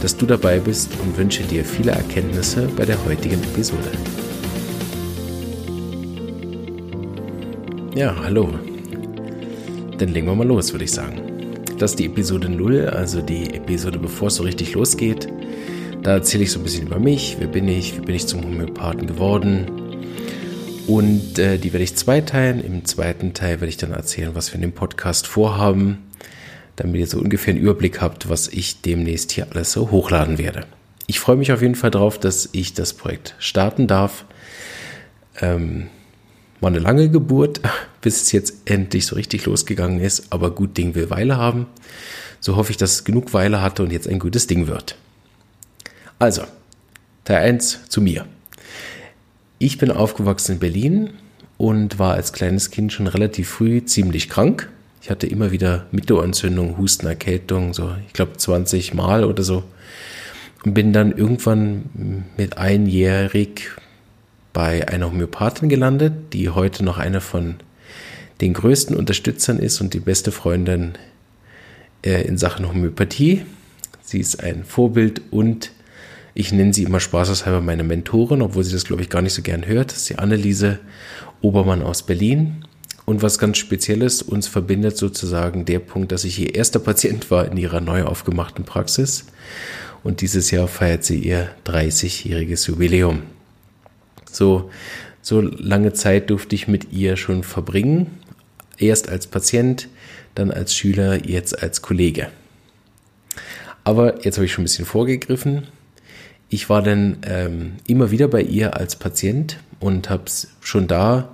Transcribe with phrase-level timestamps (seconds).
[0.00, 3.90] dass du dabei bist und wünsche dir viele Erkenntnisse bei der heutigen Episode.
[7.94, 8.48] Ja, hallo.
[9.98, 11.20] Dann legen wir mal los, würde ich sagen.
[11.78, 15.28] Das ist die Episode 0, also die Episode, bevor es so richtig losgeht.
[16.02, 18.42] Da erzähle ich so ein bisschen über mich, wer bin ich, wie bin ich zum
[18.42, 19.66] Homöopathen geworden.
[20.86, 22.64] Und äh, die werde ich zweiteilen.
[22.64, 25.98] Im zweiten Teil werde ich dann erzählen, was wir in dem Podcast vorhaben
[26.82, 30.64] damit ihr so ungefähr einen Überblick habt, was ich demnächst hier alles so hochladen werde.
[31.06, 34.24] Ich freue mich auf jeden Fall darauf, dass ich das Projekt starten darf.
[35.40, 35.88] Ähm,
[36.60, 37.60] war eine lange Geburt,
[38.00, 41.66] bis es jetzt endlich so richtig losgegangen ist, aber gut Ding will Weile haben.
[42.40, 44.96] So hoffe ich, dass es genug Weile hatte und jetzt ein gutes Ding wird.
[46.18, 46.44] Also,
[47.24, 48.26] Teil 1 zu mir.
[49.58, 51.10] Ich bin aufgewachsen in Berlin
[51.58, 54.70] und war als kleines Kind schon relativ früh ziemlich krank.
[55.02, 59.64] Ich hatte immer wieder Mittelohrentzündung, Husten, Erkältung, so ich glaube 20 Mal oder so.
[60.64, 63.70] Und bin dann irgendwann mit einjährig
[64.52, 67.56] bei einer Homöopathin gelandet, die heute noch eine von
[68.42, 70.92] den größten Unterstützern ist und die beste Freundin
[72.04, 73.46] äh, in Sachen Homöopathie.
[74.02, 75.70] Sie ist ein Vorbild und
[76.34, 79.42] ich nenne sie immer spaßeshalber meine Mentorin, obwohl sie das, glaube ich, gar nicht so
[79.42, 79.90] gern hört.
[79.92, 80.78] Das ist die Anneliese
[81.40, 82.64] Obermann aus Berlin.
[83.10, 87.44] Und was ganz Spezielles, uns verbindet sozusagen der Punkt, dass ich ihr erster Patient war
[87.44, 89.24] in ihrer neu aufgemachten Praxis.
[90.04, 93.22] Und dieses Jahr feiert sie ihr 30-jähriges Jubiläum.
[94.30, 94.70] So,
[95.22, 98.20] so lange Zeit durfte ich mit ihr schon verbringen.
[98.78, 99.88] Erst als Patient,
[100.36, 102.28] dann als Schüler, jetzt als Kollege.
[103.82, 105.66] Aber jetzt habe ich schon ein bisschen vorgegriffen.
[106.48, 110.26] Ich war dann ähm, immer wieder bei ihr als Patient und habe
[110.60, 111.28] schon da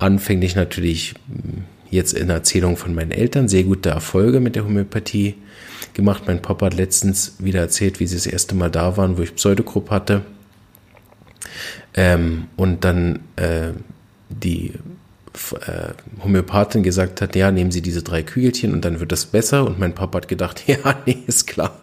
[0.00, 5.34] anfänglich natürlich hm, jetzt in Erzählung von meinen Eltern sehr gute Erfolge mit der Homöopathie
[5.94, 6.24] gemacht.
[6.26, 9.34] Mein Papa hat letztens wieder erzählt, wie sie das erste Mal da waren, wo ich
[9.34, 10.22] Pseudogrupp hatte.
[11.94, 13.72] Ähm, und dann äh,
[14.28, 14.74] die
[15.60, 19.64] äh, Homöopathin gesagt hat, ja, nehmen Sie diese drei Kügelchen und dann wird das besser.
[19.64, 21.80] Und mein Papa hat gedacht, ja, nee, ist klar.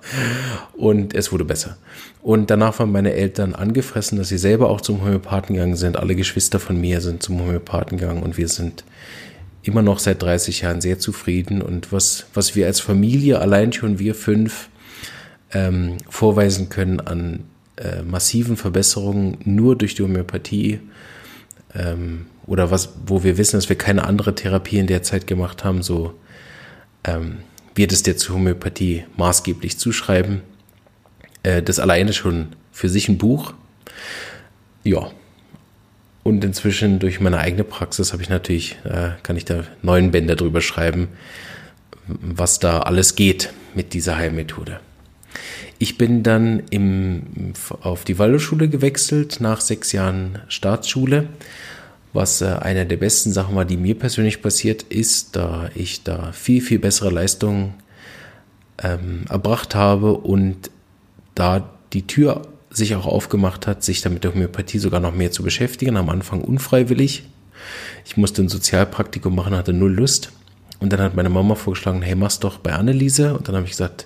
[0.74, 1.78] Und es wurde besser.
[2.28, 5.96] Und danach waren meine Eltern angefressen, dass sie selber auch zum Homöopathen gegangen sind.
[5.96, 8.84] Alle Geschwister von mir sind zum Homöopathen gegangen und wir sind
[9.64, 11.62] immer noch seit 30 Jahren sehr zufrieden.
[11.62, 14.68] Und was, was wir als Familie, allein schon wir fünf,
[15.54, 17.46] ähm, vorweisen können an
[17.78, 20.82] äh, massiven Verbesserungen nur durch die Homöopathie,
[21.76, 25.64] ähm, oder was, wo wir wissen, dass wir keine andere Therapie in der Zeit gemacht
[25.64, 26.14] haben, so
[27.06, 27.38] ähm,
[27.74, 30.42] wird es der zur Homöopathie maßgeblich zuschreiben.
[31.44, 33.54] Äh, das alleine schon für sich ein Buch.
[34.84, 35.12] Ja.
[36.24, 40.36] Und inzwischen durch meine eigene Praxis habe ich natürlich, äh, kann ich da neun Bände
[40.36, 41.08] drüber schreiben,
[42.08, 44.80] was da alles geht mit dieser Heilmethode.
[45.80, 51.30] Ich bin dann im, auf die Waldorfschule gewechselt nach sechs Jahren Staatsschule
[52.18, 56.32] was äh, eine der besten Sachen war, die mir persönlich passiert ist, da ich da
[56.32, 57.76] viel, viel bessere Leistungen
[58.82, 60.72] ähm, erbracht habe und
[61.40, 65.44] da die Tür sich auch aufgemacht hat, sich damit der Homöopathie sogar noch mehr zu
[65.44, 67.24] beschäftigen, am Anfang unfreiwillig.
[68.06, 70.32] Ich musste ein Sozialpraktikum machen, hatte null Lust.
[70.80, 73.36] Und dann hat meine Mama vorgeschlagen, hey, mach's doch bei Anneliese.
[73.36, 74.06] Und dann habe ich gesagt,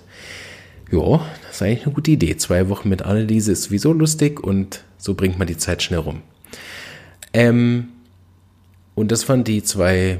[0.90, 2.36] ja, das ist eigentlich eine gute Idee.
[2.36, 6.22] Zwei Wochen mit Anneliese ist sowieso lustig und so bringt man die Zeit schnell rum.
[7.32, 7.88] Ähm,
[8.94, 10.18] und das waren die zwei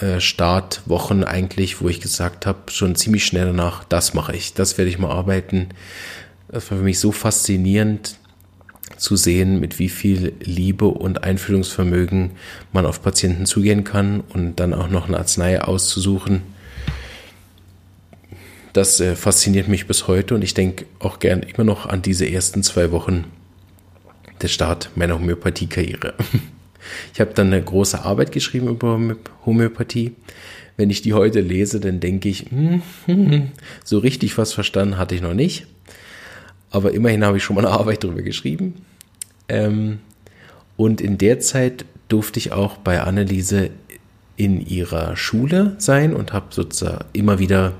[0.00, 4.78] äh, Startwochen eigentlich, wo ich gesagt habe, schon ziemlich schnell danach, das mache ich, das
[4.78, 5.68] werde ich mal arbeiten.
[6.48, 8.16] Das war für mich so faszinierend
[8.96, 12.32] zu sehen, mit wie viel Liebe und Einfühlungsvermögen
[12.72, 16.42] man auf Patienten zugehen kann und dann auch noch eine Arznei auszusuchen.
[18.72, 22.28] Das äh, fasziniert mich bis heute und ich denke auch gern immer noch an diese
[22.28, 23.24] ersten zwei Wochen
[24.42, 26.14] der Start meiner Homöopathie-Karriere.
[27.12, 28.98] Ich habe dann eine große Arbeit geschrieben über
[29.44, 30.14] Homöopathie.
[30.76, 33.48] Wenn ich die heute lese, dann denke ich, hm, hm, hm,
[33.84, 35.66] so richtig was verstanden hatte ich noch nicht.
[36.70, 38.74] Aber immerhin habe ich schon mal eine Arbeit darüber geschrieben.
[39.48, 39.98] Ähm,
[40.76, 43.70] und in der Zeit durfte ich auch bei Anneliese
[44.36, 47.74] in ihrer Schule sein und habe sozusagen immer wieder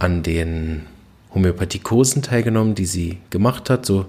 [0.00, 0.86] an den
[1.32, 3.86] Homöopathiekursen teilgenommen, die sie gemacht hat.
[3.86, 4.06] So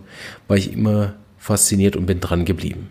[0.48, 2.90] war ich immer fasziniert und bin dran geblieben.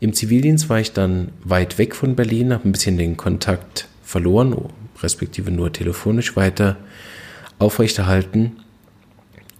[0.00, 4.54] Im Zivildienst war ich dann weit weg von Berlin, habe ein bisschen den Kontakt verloren,
[5.02, 6.76] respektive nur telefonisch weiter
[7.58, 8.52] aufrechterhalten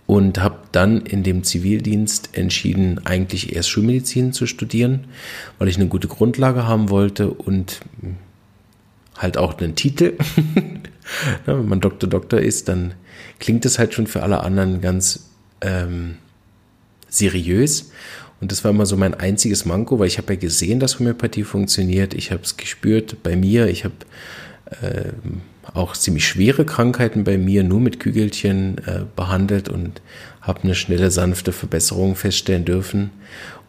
[0.06, 5.06] und habe dann in dem Zivildienst entschieden, eigentlich erst Schulmedizin zu studieren,
[5.58, 7.80] weil ich eine gute Grundlage haben wollte und
[9.16, 10.14] halt auch einen Titel.
[11.46, 12.94] Wenn man Doktor Doktor ist, dann
[13.38, 16.16] klingt das halt schon für alle anderen ganz ähm,
[17.16, 17.90] seriös.
[18.40, 21.44] Und das war immer so mein einziges Manko, weil ich habe ja gesehen, dass Homöopathie
[21.44, 22.14] funktioniert.
[22.14, 23.68] Ich habe es gespürt bei mir.
[23.68, 23.94] Ich habe
[24.82, 25.12] äh,
[25.72, 30.02] auch ziemlich schwere Krankheiten bei mir nur mit Kügelchen äh, behandelt und
[30.42, 33.10] habe eine schnelle, sanfte Verbesserung feststellen dürfen.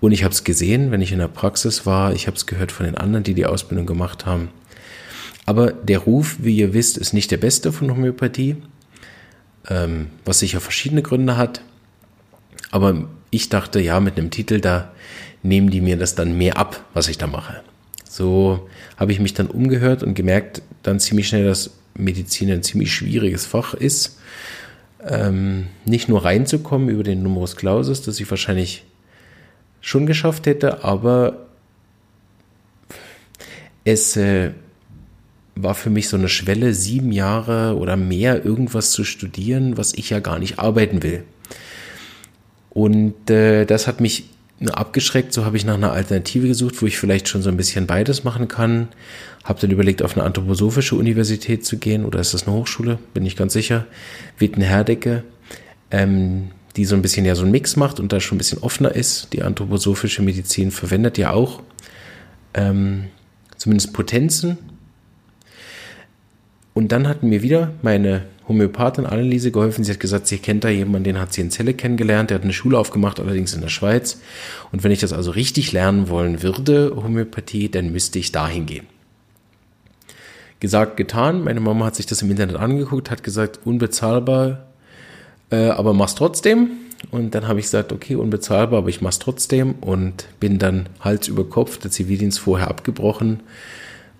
[0.01, 2.13] Und ich habe es gesehen, wenn ich in der Praxis war.
[2.13, 4.49] Ich habe es gehört von den anderen, die die Ausbildung gemacht haben.
[5.45, 8.57] Aber der Ruf, wie ihr wisst, ist nicht der beste von Homöopathie,
[9.69, 11.61] ähm, was sicher verschiedene Gründe hat.
[12.71, 14.91] Aber ich dachte, ja, mit einem Titel, da
[15.43, 17.61] nehmen die mir das dann mehr ab, was ich da mache.
[18.07, 18.67] So
[18.97, 23.45] habe ich mich dann umgehört und gemerkt dann ziemlich schnell, dass Medizin ein ziemlich schwieriges
[23.45, 24.19] Fach ist.
[25.07, 28.85] Ähm, nicht nur reinzukommen über den Numerus Clausus, das ich wahrscheinlich
[29.81, 31.45] schon geschafft hätte, aber
[33.83, 34.51] es äh,
[35.55, 40.09] war für mich so eine Schwelle, sieben Jahre oder mehr irgendwas zu studieren, was ich
[40.09, 41.23] ja gar nicht arbeiten will.
[42.75, 44.25] Und äh, das hat mich
[44.67, 45.31] abgeschreckt.
[45.31, 48.25] So habe ich nach einer Alternative gesucht, wo ich vielleicht schon so ein bisschen beides
[48.25, 48.89] machen kann.
[49.45, 52.99] Habe dann überlegt, auf eine anthroposophische Universität zu gehen oder ist das eine Hochschule?
[53.13, 53.85] Bin ich ganz sicher.
[54.39, 55.23] Witten-Herdecke,
[55.89, 58.59] ähm, die so ein bisschen ja so ein Mix macht und da schon ein bisschen
[58.59, 59.31] offener ist.
[59.31, 61.63] Die anthroposophische Medizin verwendet ja auch
[62.53, 63.05] ähm,
[63.55, 64.57] zumindest Potenzen.
[66.73, 69.83] Und dann hatten mir wieder meine Homöopathin Anneliese geholfen.
[69.83, 72.29] Sie hat gesagt, sie kennt da jemanden, den hat sie in Celle kennengelernt.
[72.29, 74.19] Der hat eine Schule aufgemacht, allerdings in der Schweiz.
[74.71, 78.87] Und wenn ich das also richtig lernen wollen würde, Homöopathie, dann müsste ich dahin gehen.
[80.59, 81.43] Gesagt, getan.
[81.43, 84.67] Meine Mama hat sich das im Internet angeguckt, hat gesagt, unbezahlbar,
[85.49, 86.69] äh, aber mach's trotzdem.
[87.11, 91.27] Und dann habe ich gesagt, okay, unbezahlbar, aber ich mach's trotzdem und bin dann Hals
[91.27, 93.41] über Kopf, der Zivildienst vorher abgebrochen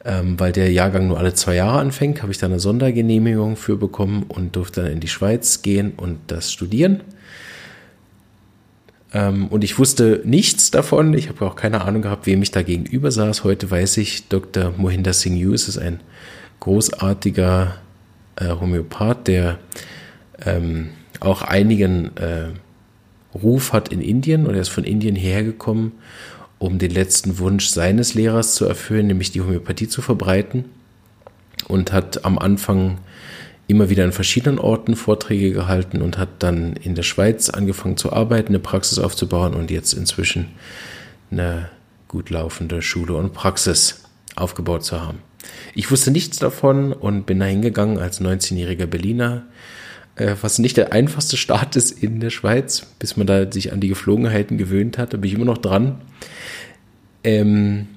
[0.06, 3.76] ähm, weil der Jahrgang nur alle zwei Jahre anfängt, habe ich da eine Sondergenehmigung für
[3.76, 7.02] bekommen und durfte dann in die Schweiz gehen und das studieren.
[9.14, 11.16] Ähm, und ich wusste nichts davon.
[11.16, 13.44] Ich habe auch keine Ahnung gehabt, wem ich da gegenüber saß.
[13.44, 14.74] Heute weiß ich, Dr.
[14.78, 16.02] Mohinder Singh Hughes ist ein
[16.60, 17.76] großartiger
[18.36, 19.58] äh, Homöopath, der
[20.46, 22.50] ähm, auch einigen äh,
[23.34, 25.94] Ruf hat in Indien und er ist von Indien hergekommen
[26.60, 30.66] um den letzten Wunsch seines Lehrers zu erfüllen, nämlich die Homöopathie zu verbreiten.
[31.68, 33.00] Und hat am Anfang
[33.68, 38.14] immer wieder an verschiedenen Orten Vorträge gehalten und hat dann in der Schweiz angefangen zu
[38.14, 40.50] arbeiten, eine Praxis aufzubauen und jetzt inzwischen
[41.32, 41.70] eine
[42.08, 44.04] gut laufende Schule und Praxis
[44.36, 45.20] aufgebaut zu haben.
[45.74, 49.44] Ich wusste nichts davon und bin da hingegangen als 19-jähriger Berliner,
[50.18, 53.90] was nicht der einfachste Start ist in der Schweiz, bis man da sich an die
[53.90, 55.14] Geflogenheiten gewöhnt hat.
[55.14, 56.02] Da bin ich immer noch dran.
[57.24, 57.88] Ähm,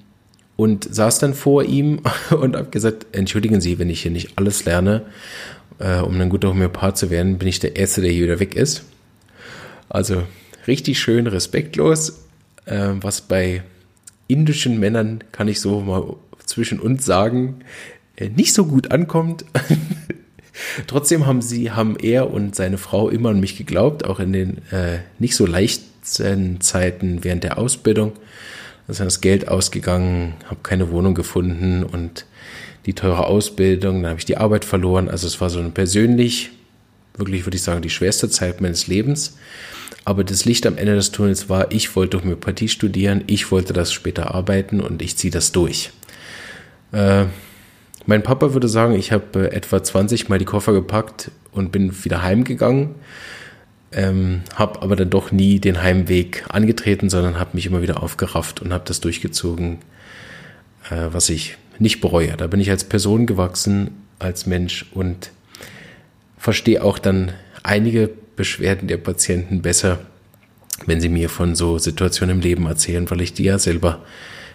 [0.57, 2.01] und saß dann vor ihm
[2.31, 5.07] und habe gesagt, entschuldigen Sie, wenn ich hier nicht alles lerne,
[5.79, 8.57] äh, um ein guter Homöopath zu werden, bin ich der Erste, der hier wieder weg
[8.57, 8.83] ist.
[9.89, 10.25] Also
[10.67, 12.25] richtig schön respektlos,
[12.65, 13.63] äh, was bei
[14.27, 17.61] indischen Männern, kann ich so mal zwischen uns sagen,
[18.17, 19.45] äh, nicht so gut ankommt.
[20.87, 24.59] Trotzdem haben sie, haben er und seine Frau immer an mich geglaubt, auch in den
[24.71, 28.13] äh, nicht so leichten Zeiten während der Ausbildung.
[28.87, 32.25] Da ist das Geld ausgegangen, habe keine Wohnung gefunden und
[32.87, 35.09] die teure Ausbildung, dann habe ich die Arbeit verloren.
[35.09, 36.51] Also es war so ein persönlich,
[37.17, 39.37] wirklich würde ich sagen, die schwerste Zeit meines Lebens.
[40.05, 43.93] Aber das Licht am Ende des Tunnels war, ich wollte Homöopathie studieren, ich wollte das
[43.93, 45.91] später arbeiten und ich ziehe das durch.
[46.93, 47.27] Äh,
[48.09, 52.05] mein Papa würde sagen, ich habe äh, etwa 20 Mal die Koffer gepackt und bin
[52.05, 52.97] wieder heimgegangen
[53.93, 58.61] ähm, habe aber dann doch nie den Heimweg angetreten, sondern habe mich immer wieder aufgerafft
[58.61, 59.79] und habe das durchgezogen,
[60.91, 62.37] äh, was ich nicht bereue.
[62.37, 65.31] Da bin ich als Person gewachsen, als Mensch und
[66.37, 70.01] verstehe auch dann einige Beschwerden der Patienten besser,
[70.87, 74.03] wenn sie mir von so Situationen im Leben erzählen, weil ich die ja selber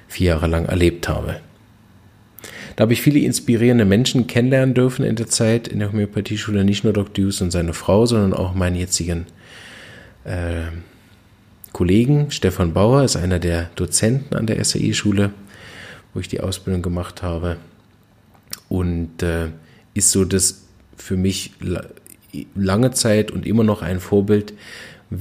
[0.07, 1.39] vier Jahre lang erlebt habe.
[2.75, 6.63] Da habe ich viele inspirierende Menschen kennenlernen dürfen in der Zeit in der Homöopathieschule.
[6.63, 7.25] Nicht nur Dr.
[7.25, 9.27] Hughes und seine Frau, sondern auch meinen jetzigen
[10.23, 10.71] äh,
[11.71, 12.31] Kollegen.
[12.31, 15.31] Stefan Bauer ist einer der Dozenten an der SAI-Schule,
[16.13, 17.57] wo ich die Ausbildung gemacht habe.
[18.69, 19.49] Und äh,
[19.93, 20.63] ist so das
[20.97, 21.51] für mich
[22.55, 24.53] lange Zeit und immer noch ein Vorbild,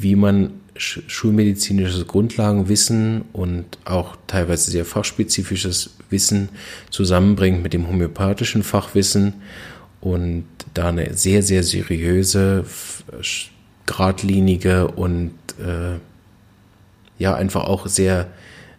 [0.01, 6.49] wie man schulmedizinisches Grundlagenwissen und auch teilweise sehr fachspezifisches Wissen
[6.91, 9.35] zusammenbringt mit dem homöopathischen Fachwissen
[10.01, 10.45] und
[10.75, 12.65] da eine sehr, sehr seriöse,
[13.87, 15.99] geradlinige und äh,
[17.19, 18.29] ja einfach auch sehr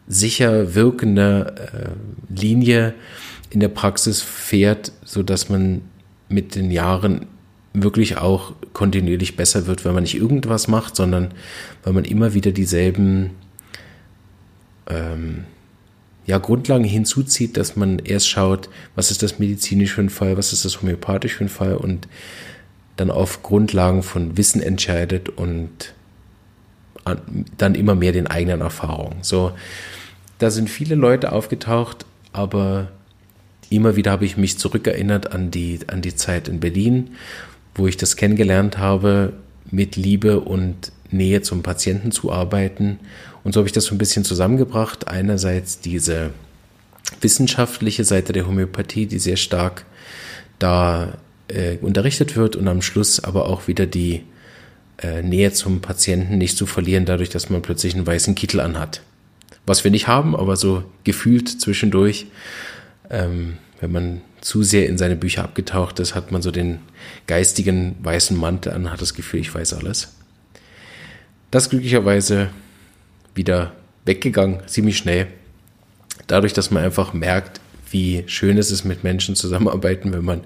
[0.07, 2.95] sicher wirkende äh, Linie
[3.51, 5.81] in der Praxis fährt, so dass man
[6.27, 7.27] mit den Jahren
[7.73, 11.31] wirklich auch kontinuierlich besser wird, weil man nicht irgendwas macht, sondern
[11.83, 13.31] weil man immer wieder dieselben
[14.89, 15.45] ähm,
[16.25, 20.53] ja, Grundlagen hinzuzieht, dass man erst schaut, was ist das medizinisch für ein Fall, was
[20.53, 22.07] ist das homöopathisch für ein Fall und
[22.95, 25.93] dann auf Grundlagen von Wissen entscheidet und
[27.57, 29.17] dann immer mehr den eigenen Erfahrungen.
[29.23, 29.51] So,
[30.39, 32.91] da sind viele Leute aufgetaucht, aber
[33.69, 37.15] immer wieder habe ich mich zurückerinnert an die, an die Zeit in Berlin,
[37.75, 39.33] wo ich das kennengelernt habe,
[39.71, 42.99] mit Liebe und Nähe zum Patienten zu arbeiten.
[43.43, 45.07] Und so habe ich das so ein bisschen zusammengebracht.
[45.07, 46.31] Einerseits diese
[47.21, 49.85] wissenschaftliche Seite der Homöopathie, die sehr stark
[50.59, 54.23] da äh, unterrichtet wird und am Schluss aber auch wieder die
[55.01, 59.01] äh, Nähe zum Patienten nicht zu verlieren, dadurch, dass man plötzlich einen weißen Kittel anhat.
[59.65, 62.27] Was wir nicht haben, aber so gefühlt zwischendurch,
[63.09, 66.79] ähm, wenn man zu sehr in seine Bücher abgetaucht ist, hat man so den
[67.27, 70.15] geistigen weißen Mantel an, hat das Gefühl, ich weiß alles.
[71.51, 72.49] Das glücklicherweise
[73.35, 73.73] wieder
[74.05, 75.27] weggegangen, ziemlich schnell.
[76.27, 77.59] Dadurch, dass man einfach merkt,
[77.91, 80.41] wie schön es ist, mit Menschen zusammenarbeiten, wenn man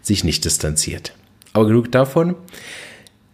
[0.00, 1.12] sich nicht distanziert.
[1.52, 2.36] Aber genug davon.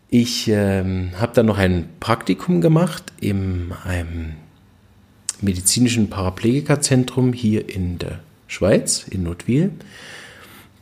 [0.09, 4.35] Ich ähm, habe dann noch ein Praktikum gemacht in einem
[5.42, 8.21] medizinischen Paraplegikerzentrum hier in der
[8.52, 9.71] Schweiz, in Notwil.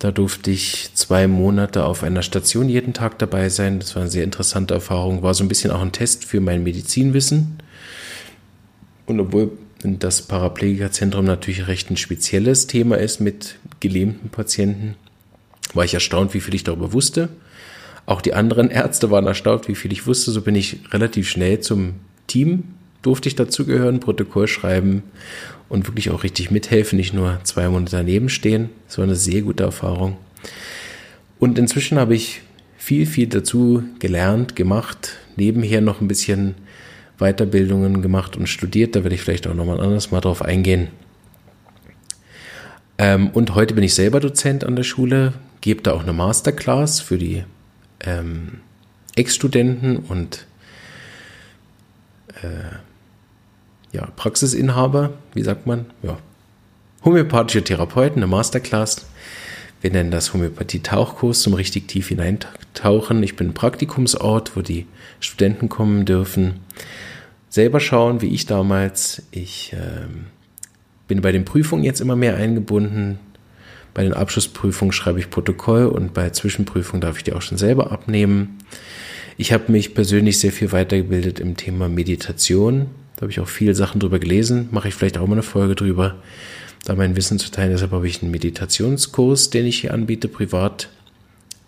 [0.01, 3.79] Da durfte ich zwei Monate auf einer Station jeden Tag dabei sein.
[3.79, 5.23] Das war eine sehr interessante Erfahrung.
[5.23, 7.59] War so ein bisschen auch ein Test für mein Medizinwissen.
[9.07, 14.97] Und obwohl das Paraplegikerzentrum natürlich recht ein spezielles Thema ist mit gelähmten Patienten,
[15.73, 17.29] war ich erstaunt, wie viel ich darüber wusste.
[18.05, 20.33] Auch die anderen Ärzte waren erstaunt, wie viel ich wusste.
[20.33, 21.95] So bin ich relativ schnell zum
[22.27, 22.65] Team,
[23.03, 25.03] durfte ich dazugehören, Protokoll schreiben
[25.69, 28.71] und wirklich auch richtig mithelfen, nicht nur zwei Monate daneben stehen.
[28.87, 30.17] Das war eine sehr gute Erfahrung.
[31.39, 32.43] Und inzwischen habe ich
[32.77, 36.55] viel, viel dazu gelernt, gemacht, nebenher noch ein bisschen
[37.19, 38.97] Weiterbildungen gemacht und studiert.
[38.97, 40.89] Da werde ich vielleicht auch nochmal anders mal drauf eingehen.
[42.99, 47.01] Ähm, und heute bin ich selber Dozent an der Schule, gebe da auch eine Masterclass
[47.01, 47.45] für die
[48.01, 48.61] ähm,
[49.17, 50.47] Ex-Studenten und
[52.43, 52.77] äh,
[53.93, 55.87] ja, Praxisinhaber, wie sagt man?
[56.03, 56.19] Ja,
[57.05, 59.07] homöopathische Therapeuten, eine Masterclass.
[59.81, 63.23] Wir nennen das Homöopathie-Tauchkurs zum richtig tief hineintauchen.
[63.23, 64.87] Ich bin ein Praktikumsort, wo die
[65.21, 66.61] Studenten kommen dürfen,
[67.49, 69.23] selber schauen, wie ich damals.
[69.31, 70.07] Ich äh,
[71.09, 73.19] bin bei den Prüfungen jetzt immer mehr eingebunden.
[73.95, 77.91] Bei den Abschlussprüfungen schreibe ich Protokoll und bei Zwischenprüfungen darf ich die auch schon selber
[77.91, 78.59] abnehmen.
[79.37, 82.87] Ich habe mich persönlich sehr viel weitergebildet im Thema Meditation.
[83.21, 84.71] Da habe ich auch viele Sachen drüber gelesen.
[84.71, 86.15] Mache ich vielleicht auch mal eine Folge drüber,
[86.87, 87.71] da mein Wissen zu teilen.
[87.71, 90.89] Deshalb habe ich einen Meditationskurs, den ich hier anbiete, privat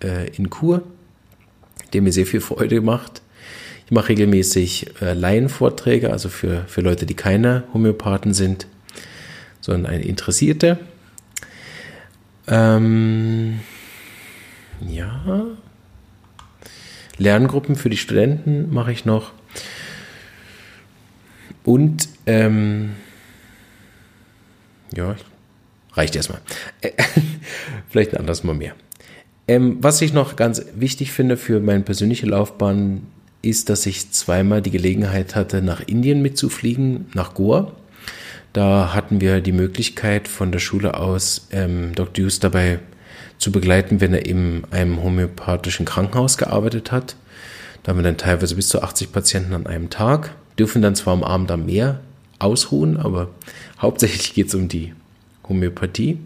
[0.02, 0.80] äh, in Kur,
[1.92, 3.20] der mir sehr viel Freude macht.
[3.84, 8.66] Ich mache regelmäßig äh, Laienvorträge, also für, für Leute, die keine Homöopathen sind,
[9.60, 10.78] sondern eine Interessierte.
[12.48, 13.60] Ähm,
[14.88, 15.48] ja.
[17.18, 19.32] Lerngruppen für die Studenten mache ich noch.
[21.64, 22.90] Und ähm,
[24.94, 25.16] ja,
[25.94, 26.40] reicht erstmal.
[27.88, 28.74] Vielleicht ein anderes Mal mehr.
[29.48, 33.02] Ähm, was ich noch ganz wichtig finde für meine persönliche Laufbahn,
[33.42, 37.72] ist, dass ich zweimal die Gelegenheit hatte, nach Indien mitzufliegen, nach Goa.
[38.52, 42.24] Da hatten wir die Möglichkeit von der Schule aus ähm, Dr.
[42.24, 42.78] Hughes dabei
[43.38, 47.16] zu begleiten, wenn er in einem homöopathischen Krankenhaus gearbeitet hat.
[47.82, 51.14] Da haben wir dann teilweise bis zu 80 Patienten an einem Tag dürfen dann zwar
[51.14, 52.00] am Abend am Meer
[52.38, 53.30] ausruhen, aber
[53.80, 54.94] hauptsächlich geht es um die
[55.48, 56.18] Homöopathie.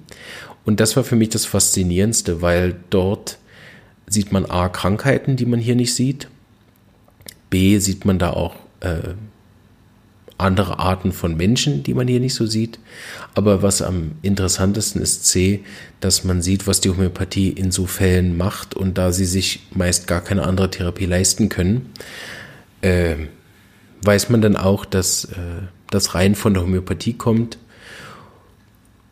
[0.64, 3.38] Und das war für mich das Faszinierendste, weil dort
[4.06, 6.28] sieht man A, Krankheiten, die man hier nicht sieht.
[7.50, 9.14] B, sieht man da auch äh,
[10.38, 12.78] andere Arten von Menschen, die man hier nicht so sieht.
[13.34, 15.64] Aber was am interessantesten ist C,
[16.00, 20.06] dass man sieht, was die Homöopathie in so Fällen macht und da sie sich meist
[20.06, 21.90] gar keine andere Therapie leisten können,
[22.82, 23.16] äh,
[24.02, 25.36] weiß man dann auch, dass äh,
[25.90, 27.58] das rein von der Homöopathie kommt.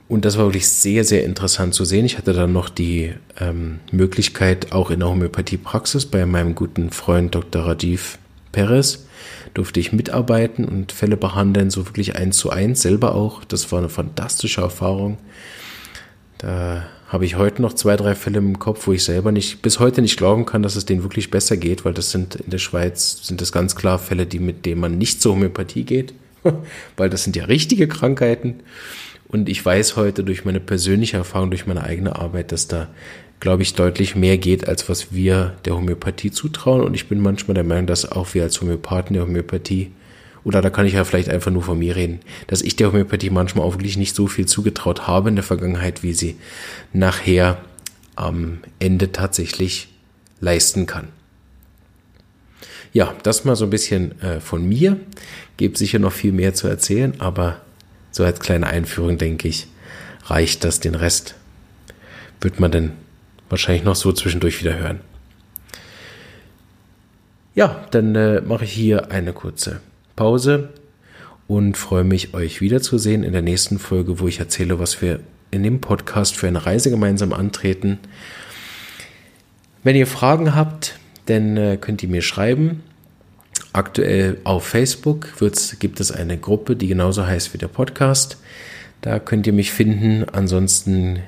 [0.06, 2.04] Und das war wirklich sehr, sehr interessant zu sehen.
[2.04, 7.34] Ich hatte dann noch die ähm, Möglichkeit, auch in der Homöopathie-Praxis bei meinem guten Freund
[7.34, 7.66] Dr.
[7.66, 8.18] Rajiv
[8.52, 9.06] Perez
[9.54, 13.44] durfte ich mitarbeiten und Fälle behandeln, so wirklich eins zu eins, selber auch.
[13.44, 15.18] Das war eine fantastische Erfahrung.
[16.38, 19.78] Da habe ich heute noch zwei, drei Fälle im Kopf, wo ich selber nicht, bis
[19.78, 22.58] heute nicht glauben kann, dass es denen wirklich besser geht, weil das sind in der
[22.58, 26.12] Schweiz, sind das ganz klar Fälle, die mit denen man nicht zur Homöopathie geht,
[26.96, 28.56] weil das sind ja richtige Krankheiten.
[29.28, 32.88] Und ich weiß heute durch meine persönliche Erfahrung, durch meine eigene Arbeit, dass da,
[33.38, 36.80] glaube ich, deutlich mehr geht, als was wir der Homöopathie zutrauen.
[36.80, 39.92] Und ich bin manchmal der Meinung, dass auch wir als Homöopathen der Homöopathie
[40.44, 43.30] oder da kann ich ja vielleicht einfach nur von mir reden, dass ich der Homöopathie
[43.30, 46.36] manchmal auch wirklich nicht so viel zugetraut habe in der Vergangenheit, wie sie
[46.92, 47.58] nachher
[48.14, 49.88] am Ende tatsächlich
[50.40, 51.08] leisten kann.
[52.92, 55.00] Ja, das mal so ein bisschen äh, von mir.
[55.56, 57.60] Gibt sicher noch viel mehr zu erzählen, aber
[58.12, 59.66] so als kleine Einführung denke ich,
[60.26, 60.78] reicht das.
[60.78, 61.34] Den Rest
[62.40, 62.92] wird man dann
[63.48, 65.00] wahrscheinlich noch so zwischendurch wieder hören.
[67.56, 69.80] Ja, dann äh, mache ich hier eine kurze
[70.16, 70.70] Pause
[71.46, 75.62] und freue mich, euch wiederzusehen in der nächsten Folge, wo ich erzähle, was wir in
[75.62, 77.98] dem Podcast für eine Reise gemeinsam antreten.
[79.82, 82.82] Wenn ihr Fragen habt, dann äh, könnt ihr mir schreiben.
[83.72, 85.28] Aktuell auf Facebook
[85.78, 88.38] gibt es eine Gruppe, die genauso heißt wie der Podcast.
[89.00, 90.24] Da könnt ihr mich finden.
[90.32, 91.20] Ansonsten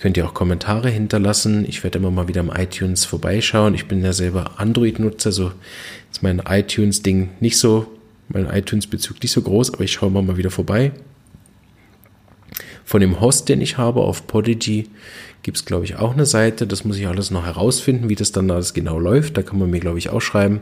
[0.00, 1.64] könnt ihr auch Kommentare hinterlassen.
[1.66, 3.74] Ich werde immer mal wieder am iTunes vorbeischauen.
[3.74, 5.52] Ich bin ja selber Android-Nutzer, so
[6.12, 7.86] ist mein iTunes-Ding nicht so
[8.28, 10.92] mein iTunes-Bezug nicht so groß, aber ich schaue mal wieder vorbei.
[12.84, 14.88] Von dem Host, den ich habe auf Podigy,
[15.42, 16.66] gibt es, glaube ich, auch eine Seite.
[16.66, 19.36] Das muss ich alles noch herausfinden, wie das dann alles genau läuft.
[19.36, 20.60] Da kann man mir, glaube ich, auch schreiben.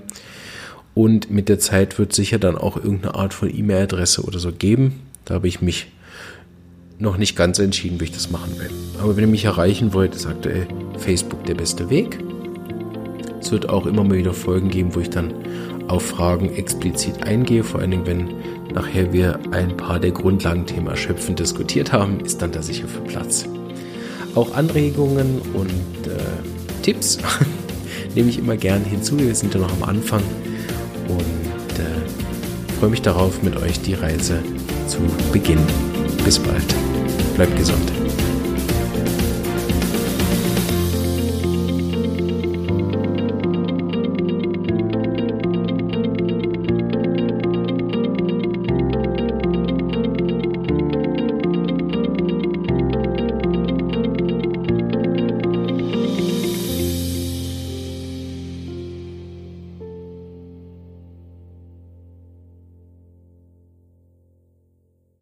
[0.95, 5.01] Und mit der Zeit wird sicher dann auch irgendeine Art von E-Mail-Adresse oder so geben.
[5.25, 5.89] Da habe ich mich
[6.99, 8.71] noch nicht ganz entschieden, wie ich das machen will.
[9.01, 10.67] Aber wenn ihr mich erreichen wollt, ist aktuell
[10.99, 12.19] Facebook der beste Weg.
[13.41, 15.35] Es wird auch immer mal wieder Folgen geben, wo ich dann
[15.89, 18.29] auf Fragen explizit eingehe, vor allen Dingen, wenn
[18.75, 23.45] nachher wir ein paar der Grundlagenthemen erschöpfend diskutiert haben, ist dann da sicher für Platz.
[24.35, 27.19] Auch Anregungen und äh, Tipps
[28.15, 29.19] nehme ich immer gern hinzu.
[29.19, 30.23] Wir sind ja noch am Anfang
[31.09, 34.39] und äh, freue mich darauf, mit euch die Reise
[34.87, 34.99] zu
[35.33, 35.67] beginnen.
[36.25, 36.75] Bis bald.
[37.37, 37.93] Bleibt gesund.